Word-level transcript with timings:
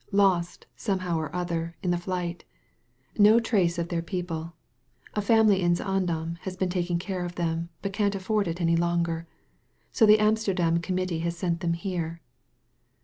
Lost, 0.11 0.65
somehow 0.75 1.15
or 1.19 1.35
other, 1.35 1.75
in 1.83 1.91
the 1.91 1.97
flight 1.99 2.43
No 3.19 3.39
trace 3.39 3.77
of 3.77 3.89
their 3.89 4.01
people. 4.01 4.53
A 5.13 5.21
family 5.21 5.61
in 5.61 5.75
Zaandam 5.75 6.39
has 6.39 6.57
been 6.57 6.69
taking 6.71 6.97
care 6.97 7.23
of 7.23 7.35
them, 7.35 7.69
but 7.83 7.93
can't 7.93 8.15
afford 8.15 8.47
it 8.47 8.59
any 8.59 8.75
longer. 8.75 9.27
So 9.91 10.07
the 10.07 10.17
Amsterdam 10.17 10.79
committee 10.79 11.19
has 11.19 11.37
sent 11.37 11.59
them 11.59 11.73
here." 11.73 12.19